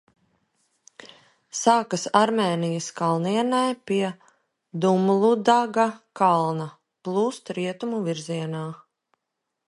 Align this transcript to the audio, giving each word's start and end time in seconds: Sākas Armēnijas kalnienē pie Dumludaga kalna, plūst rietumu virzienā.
Sākas 1.57 2.05
Armēnijas 2.19 2.87
kalnienē 3.01 3.59
pie 3.91 4.01
Dumludaga 4.85 5.85
kalna, 6.21 6.67
plūst 7.09 7.53
rietumu 7.59 8.01
virzienā. 8.09 8.63